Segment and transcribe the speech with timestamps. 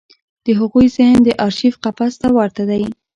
[0.45, 2.83] د هغوی ذهن د ارشیف قفس ته ورته دی.